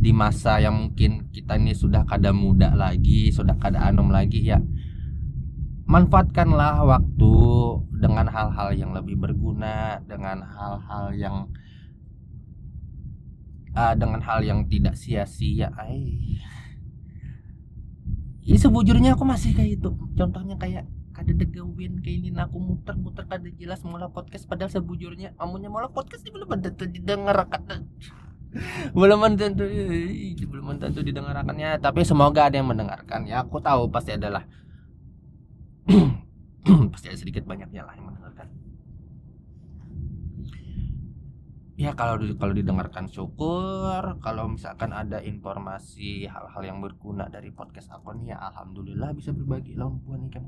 [0.00, 4.56] di masa yang mungkin kita ini sudah kada muda lagi, sudah kada anum lagi ya.
[5.84, 7.34] Manfaatkanlah waktu
[8.00, 11.36] dengan hal-hal yang lebih berguna, dengan hal-hal yang
[13.76, 15.68] uh, dengan hal yang tidak sia-sia.
[18.44, 19.90] Ya sebujurnya aku masih kayak itu.
[20.16, 22.28] Contohnya kayak kada degawin kayak ini.
[22.36, 24.48] Aku muter-muter kada jelas mula podcast.
[24.48, 27.84] Padahal sebujurnya amunya mula podcast di belum ada didengar kata
[28.98, 29.62] belum tentu
[30.50, 31.78] belum tentu didengarkannya.
[31.78, 33.28] Tapi semoga ada yang mendengarkan.
[33.28, 34.44] Ya aku tahu pasti adalah
[36.92, 38.59] pasti ada sedikit banyaknya lah yang mendengarkan
[41.80, 48.12] ya kalau kalau didengarkan syukur kalau misalkan ada informasi hal-hal yang berguna dari podcast aku
[48.20, 49.80] nih ya alhamdulillah bisa berbagi.
[49.80, 50.44] Lawan nih kan?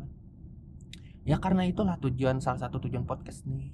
[1.24, 3.72] Ya karena itulah tujuan salah satu tujuan podcast nih.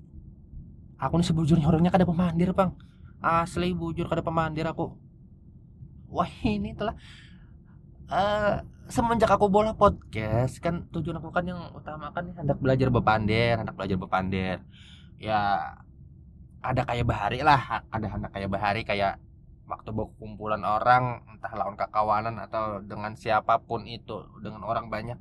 [1.02, 2.70] Aku nih sebujurnya orangnya kada pemandir bang.
[3.18, 4.94] Asli bujur kada pemandir aku.
[6.14, 6.94] Wah ini telah
[8.06, 13.58] uh, semenjak aku bola podcast kan tujuan aku kan yang utama kan hendak belajar bepandir
[13.60, 14.56] hendak belajar bepandir
[15.20, 15.74] ya
[16.68, 19.16] ada kayak bahari lah ada hendak kayak bahari kayak
[19.68, 25.16] waktu berkumpulan orang entah lawan kekawanan atau dengan siapa pun itu dengan orang banyak.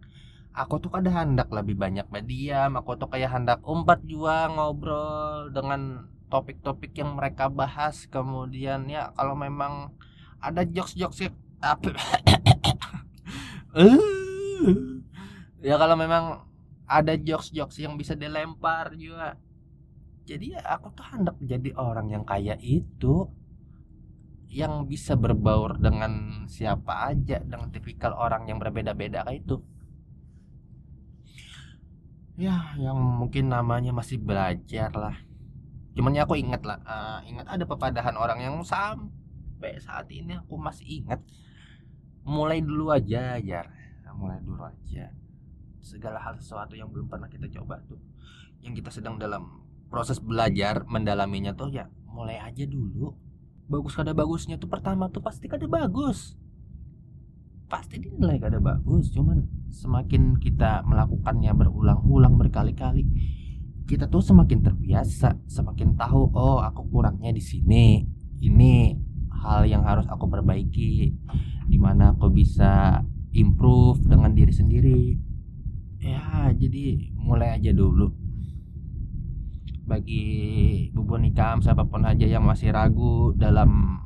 [0.57, 6.09] Aku tuh kada hendak lebih banyak mediam aku tuh kayak hendak umpat juga ngobrol dengan
[6.27, 8.09] topik-topik yang mereka bahas.
[8.11, 9.95] Kemudian ya kalau memang
[10.43, 11.89] ada jokes-jokes apa
[15.67, 16.45] ya kalau memang
[16.87, 19.35] ada jokes-jokes yang bisa dilempar juga
[20.27, 23.31] jadi ya aku tuh hendak jadi orang yang kayak itu
[24.51, 29.63] yang bisa berbaur dengan siapa aja dengan tipikal orang yang berbeda-beda kayak itu.
[32.35, 35.15] Ya yang mungkin namanya masih belajar lah.
[35.95, 40.59] Cuman ya aku ingat lah uh, ingat ada pepadahan orang yang sampai saat ini aku
[40.59, 41.23] masih ingat.
[42.27, 43.63] Mulai dulu aja ya
[44.17, 45.13] mulai dulu aja.
[45.79, 48.01] Segala hal sesuatu yang belum pernah kita coba tuh
[48.65, 53.15] yang kita sedang dalam proses belajar mendalaminya tuh ya mulai aja dulu.
[53.67, 56.39] Bagus kada bagusnya tuh pertama tuh pasti kada bagus.
[57.67, 63.03] Pasti dinilai kada bagus cuman semakin kita melakukannya berulang-ulang berkali-kali
[63.87, 68.03] kita tuh semakin terbiasa semakin tahu oh aku kurangnya di sini
[68.43, 68.95] ini
[69.31, 71.15] hal yang harus aku perbaiki
[71.67, 72.99] di mana aku bisa
[73.31, 75.01] improve dengan diri sendiri.
[76.03, 78.26] Ya jadi mulai aja dulu
[79.87, 80.25] bagi
[80.91, 84.03] bubun nikam siapa pun aja yang masih ragu dalam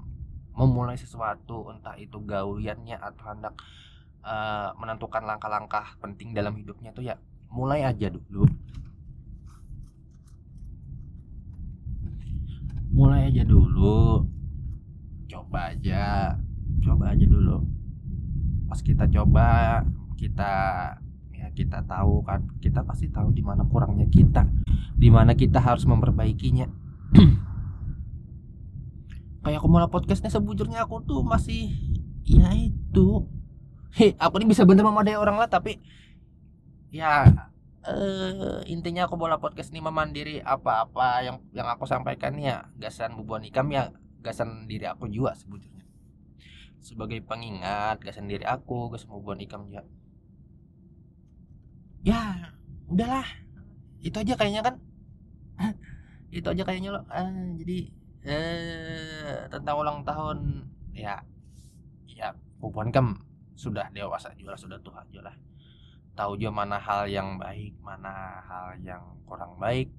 [0.53, 3.57] memulai sesuatu entah itu gawiannya atau hendak
[4.21, 7.17] uh, menentukan langkah-langkah penting dalam hidupnya tuh ya
[7.51, 8.47] mulai aja dulu.
[12.91, 14.23] Mulai aja dulu.
[15.27, 16.35] Coba aja.
[16.83, 17.59] Coba aja dulu.
[18.71, 19.79] Pas kita coba
[20.15, 20.53] kita
[21.51, 24.47] kita tahu kan kita pasti tahu di mana kurangnya kita
[25.01, 26.69] di mana kita harus memperbaikinya.
[29.41, 31.73] Kayak aku mulai podcastnya sebujurnya aku tuh masih
[32.21, 33.25] ya itu.
[33.91, 35.81] Hei aku ini bisa bener memadai orang lah tapi
[36.93, 37.27] ya
[37.83, 43.43] uh, intinya aku bola podcast ini memandiri apa-apa yang yang aku sampaikan ya gasan bubuan
[43.43, 45.83] ikam ya gasan diri aku juga sebujurnya.
[46.79, 49.83] Sebagai pengingat gasan diri aku gasan bubuan ikam juga
[52.01, 52.51] ya
[52.89, 53.25] udahlah.
[54.01, 54.75] Itu aja kayaknya kan.
[56.31, 57.01] Itu aja kayaknya lo.
[57.11, 57.27] Ah,
[57.59, 61.25] jadi eh tentang ulang tahun ya
[62.05, 62.29] ya
[62.61, 63.17] Pupuan Kem
[63.57, 65.35] sudah dewasa juga sudah tua juga lah.
[66.13, 69.89] Tahu juga mana hal yang baik mana hal yang kurang baik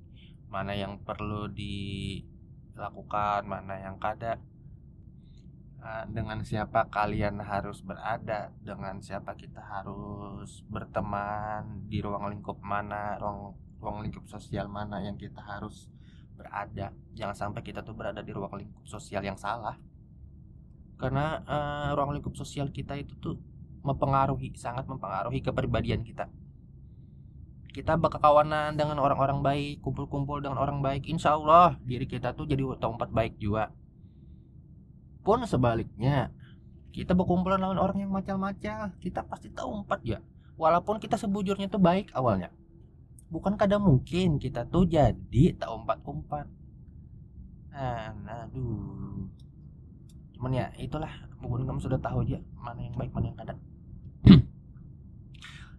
[0.52, 4.36] mana yang perlu dilakukan mana yang kada.
[4.36, 4.51] Eh,
[6.14, 13.58] dengan siapa kalian harus berada, dengan siapa kita harus berteman, di ruang lingkup mana, ruang
[13.82, 15.90] ruang lingkup sosial mana yang kita harus
[16.38, 16.94] berada.
[17.18, 19.74] Jangan sampai kita tuh berada di ruang lingkup sosial yang salah.
[21.02, 23.34] Karena uh, ruang lingkup sosial kita itu tuh
[23.82, 26.30] mempengaruhi, sangat mempengaruhi kepribadian kita.
[27.74, 32.62] Kita berkawanan dengan orang-orang baik, kumpul-kumpul dengan orang baik, insya Allah diri kita tuh jadi
[32.78, 33.74] tempat baik juga
[35.22, 36.35] pun sebaliknya
[36.92, 40.18] kita berkumpulan lawan orang yang macam-macam kita pasti tahu empat ya.
[40.61, 42.52] Walaupun kita sebujurnya tuh baik awalnya.
[43.32, 46.46] Bukan kada mungkin kita tuh jadi tahu empat umpat
[47.72, 49.24] nah, aduh.
[50.37, 51.08] Cuman ya itulah.
[51.40, 53.54] Mungkin kamu sudah tahu aja mana yang baik mana yang kada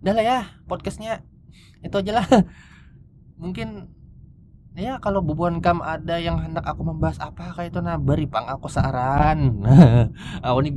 [0.04, 1.22] udah lah ya podcastnya.
[1.86, 2.28] Itu aja lah.
[3.42, 3.93] Mungkin
[4.74, 7.80] ya kalau bubuan kam ada yang hendak aku membahas apa kayak itu?
[7.80, 9.62] Nah beri pang aku saran.
[10.46, 10.74] Aku nih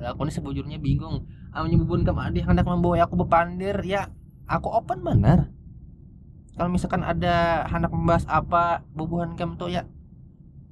[0.00, 1.26] aku nih sebujurnya bingung.
[1.50, 4.08] Amnya bubuan kam ada yang hendak membawa aku bepandir ya
[4.46, 5.50] aku open benar.
[6.54, 9.84] Kalau misalkan ada hendak membahas apa bubuan kam tuh ya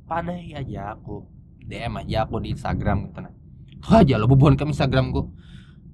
[0.06, 1.26] pada aja aku.
[1.68, 3.34] DM aja aku di Instagram gitu nah.
[3.90, 5.28] Wah aja lo bubuan kam Instagramku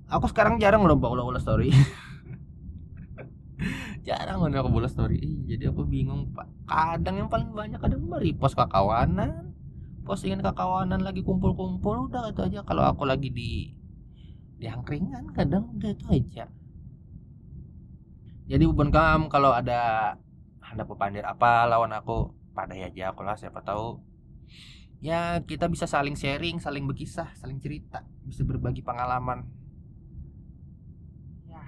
[0.09, 1.73] aku sekarang jarang loh ulah-ulah story
[4.05, 5.49] jarang aku bola story.
[5.49, 6.47] Jadi aku bingung pak.
[6.69, 9.57] Kadang yang paling banyak kadang repost kakawanan
[10.05, 12.61] postingan kakawanan lagi kumpul-kumpul udah itu aja.
[12.63, 13.73] Kalau aku lagi di
[14.61, 16.44] di angkringan kadang udah itu aja.
[18.44, 20.15] Jadi bukan kamu kalau ada
[20.61, 24.05] anda pepandir apa lawan aku pada aja aku lah siapa tahu.
[25.00, 29.48] Ya kita bisa saling sharing saling berkisah saling cerita bisa berbagi pengalaman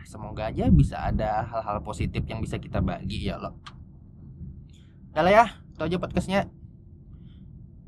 [0.06, 3.58] semoga aja bisa ada hal-hal positif yang bisa kita bagi ya lo
[5.16, 5.46] lah ya
[5.76, 6.48] itu aja podcastnya.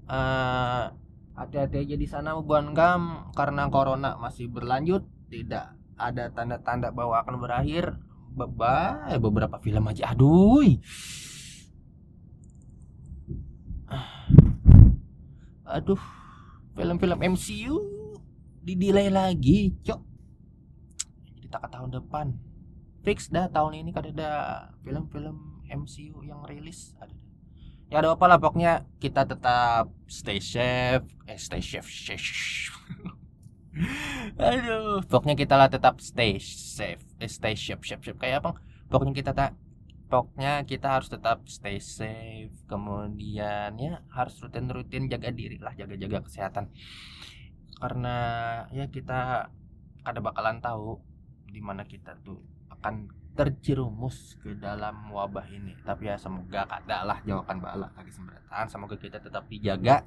[0.08, 0.92] Uh,
[1.36, 3.32] hati-hati aja di sana buan gam.
[3.32, 7.96] Karena corona masih berlanjut tidak ada tanda-tanda bahwa akan berakhir.
[8.32, 10.12] Bye beberapa film aja.
[10.12, 10.80] Aduh.
[15.64, 16.00] Aduh
[16.78, 17.76] film-film MCU
[18.62, 20.07] di delay lagi cok
[21.88, 22.26] tahun depan.
[23.00, 24.30] Fix dah tahun ini kan ada
[24.84, 27.16] film-film MCU yang rilis ada.
[27.88, 31.88] Ya ada apa lah pokoknya kita tetap stay safe eh stay safe
[34.36, 38.18] aduh pokoknya kita lah tetap stay safe eh, stay safe safe safe.
[38.20, 38.50] Kayak apa?
[38.92, 39.56] Pokoknya kita tak
[40.12, 42.52] pokoknya kita harus tetap stay safe.
[42.68, 46.68] Kemudian ya harus rutin-rutin jaga diri lah jaga-jaga kesehatan.
[47.80, 48.16] Karena
[48.76, 49.48] ya kita
[50.04, 51.07] ada bakalan tahu
[51.48, 52.38] di mana kita tuh
[52.68, 55.74] akan terjerumus ke dalam wabah ini.
[55.82, 60.04] Tapi ya semoga ada lah jawaban bala lagi sembratan semoga kita tetap dijaga.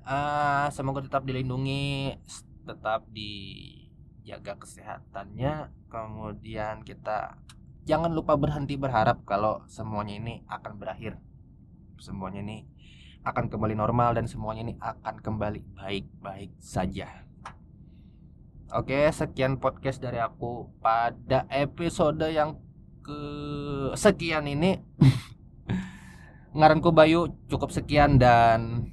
[0.00, 2.16] Uh, semoga tetap dilindungi
[2.64, 5.68] tetap dijaga kesehatannya.
[5.90, 7.36] Kemudian kita
[7.84, 11.18] jangan lupa berhenti berharap kalau semuanya ini akan berakhir.
[11.98, 12.64] Semuanya ini
[13.26, 17.28] akan kembali normal dan semuanya ini akan kembali baik-baik saja
[18.70, 22.54] Oke, sekian podcast dari aku pada episode yang
[23.02, 23.18] ke
[23.98, 24.78] sekian ini.
[26.54, 28.86] Ngaranku Bayu cukup sekian dan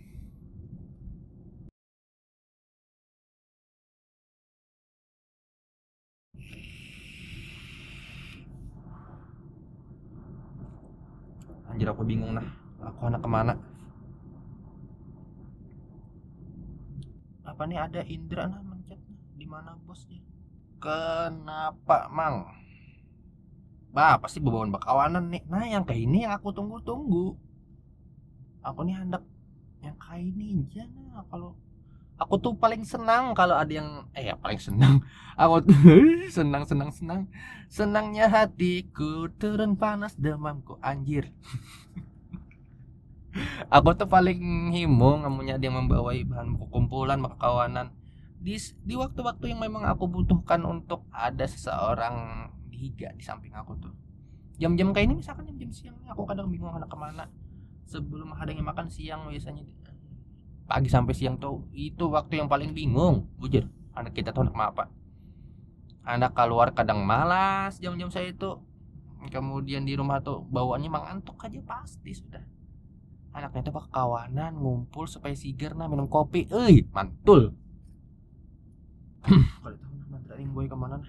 [11.70, 12.50] anjir aku bingung nah
[12.82, 13.54] aku anak ke mana?
[17.46, 18.67] Apa nih ada Indra nah
[19.48, 20.20] mencet di mana bosnya?
[20.78, 22.52] Kenapa mang?
[23.96, 25.44] Bah pasti bawaan bakawanan nih.
[25.48, 27.34] Nah yang kayak ini yang aku tunggu-tunggu.
[28.62, 29.24] Aku nih hendak
[29.80, 31.56] yang kayak ini aja nah kalau
[32.18, 35.02] aku tuh paling senang kalau ada yang eh ya paling senang.
[35.38, 35.62] Aku
[36.38, 37.30] senang senang senang.
[37.70, 41.30] Senangnya hatiku turun panas demamku anjir.
[43.70, 47.94] Aku tuh paling himo ngamunya dia membawai bahan kumpulan maka kawanan
[48.48, 48.56] di
[48.88, 53.92] di waktu-waktu yang memang aku butuhkan untuk ada seseorang dihiga di samping aku tuh.
[54.56, 57.28] Jam-jam kayak ini misalkan jam-jam siang aku kadang bingung anak ke mana.
[57.92, 59.68] Sebelum ada yang makan siang biasanya
[60.64, 63.28] pagi sampai siang tuh itu waktu yang paling bingung.
[63.36, 64.88] Bujur anak kita tuh anak apa
[66.08, 68.64] anak keluar kadang malas jam-jam saya itu
[69.28, 72.48] kemudian di rumah tuh bawaannya mengantuk aja pasti sudah.
[73.36, 76.48] Anaknya tuh kawanan ngumpul supaya sigar nah minum kopi.
[76.48, 77.67] Eh mantul
[79.64, 81.04] kalau tahu nama dari boy ke mana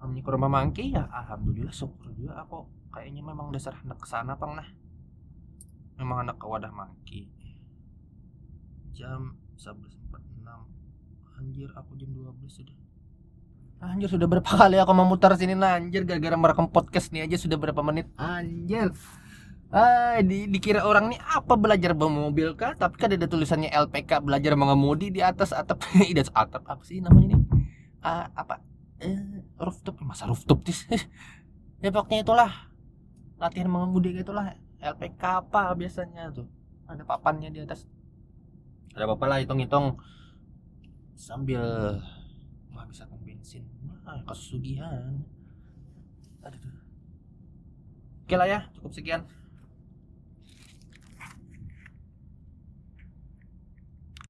[0.00, 0.96] Amnya ke rumah mangki?
[0.96, 2.64] Ya alhamdulillah syukur juga aku.
[2.88, 4.68] Kayaknya memang dasar anak ke sana pang nah.
[6.00, 7.28] Memang anak ke wadah maki
[9.00, 10.44] jam 11.46
[11.40, 12.76] anjir aku jam 12 sudah.
[13.80, 15.80] Anjir sudah berapa kali aku memutar sini nah?
[15.80, 18.12] Anjir gara-gara merekam podcast nih aja sudah berapa menit.
[18.20, 18.92] Anjir
[19.70, 22.74] Ah, di, dikira orang nih apa belajar bawa mobil kah?
[22.74, 25.86] Tapi kan ada tulisannya LPK belajar mengemudi di atas atap.
[25.94, 27.36] Di atap apa sih namanya ini?
[28.02, 28.58] Ah, apa?
[28.98, 30.90] Eh, rooftop masa rooftop tis?
[31.82, 32.50] ya pokoknya itulah
[33.40, 34.52] latihan mengemudi gitulah
[34.84, 36.44] LPK apa biasanya tuh
[36.84, 37.88] ada papannya di atas
[38.92, 39.96] ada apa lah hitung-hitung
[41.16, 41.64] sambil
[42.68, 43.64] menghabiskan bensin
[44.04, 45.24] nah kesugihan
[46.44, 46.60] aduh
[48.28, 49.20] oke lah ya cukup sekian